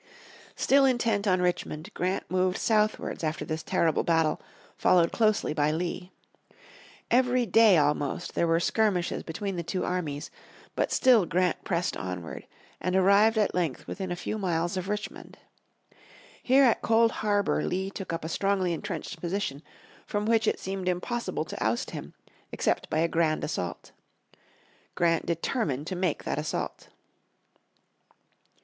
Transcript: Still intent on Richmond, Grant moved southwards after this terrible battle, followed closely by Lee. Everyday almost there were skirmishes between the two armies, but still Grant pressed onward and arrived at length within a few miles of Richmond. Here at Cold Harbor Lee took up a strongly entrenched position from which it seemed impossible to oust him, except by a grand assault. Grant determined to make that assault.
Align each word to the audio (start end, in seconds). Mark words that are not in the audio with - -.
Still 0.55 0.83
intent 0.83 1.27
on 1.27 1.43
Richmond, 1.43 1.93
Grant 1.93 2.23
moved 2.27 2.57
southwards 2.57 3.23
after 3.23 3.45
this 3.45 3.61
terrible 3.61 4.01
battle, 4.01 4.41
followed 4.75 5.11
closely 5.11 5.53
by 5.53 5.69
Lee. 5.69 6.11
Everyday 7.11 7.77
almost 7.77 8.33
there 8.33 8.47
were 8.47 8.59
skirmishes 8.59 9.21
between 9.21 9.57
the 9.57 9.61
two 9.61 9.85
armies, 9.85 10.31
but 10.75 10.91
still 10.91 11.27
Grant 11.27 11.63
pressed 11.63 11.95
onward 11.95 12.47
and 12.79 12.95
arrived 12.95 13.37
at 13.37 13.53
length 13.53 13.85
within 13.85 14.11
a 14.11 14.15
few 14.15 14.39
miles 14.39 14.75
of 14.75 14.89
Richmond. 14.89 15.37
Here 16.41 16.63
at 16.63 16.81
Cold 16.81 17.11
Harbor 17.21 17.63
Lee 17.63 17.91
took 17.91 18.11
up 18.11 18.25
a 18.25 18.27
strongly 18.27 18.73
entrenched 18.73 19.21
position 19.21 19.61
from 20.07 20.25
which 20.25 20.47
it 20.47 20.59
seemed 20.59 20.89
impossible 20.89 21.45
to 21.45 21.63
oust 21.63 21.91
him, 21.91 22.15
except 22.51 22.89
by 22.89 22.97
a 22.97 23.07
grand 23.07 23.43
assault. 23.43 23.91
Grant 24.95 25.27
determined 25.27 25.85
to 25.85 25.95
make 25.95 26.23
that 26.23 26.39
assault. 26.39 26.87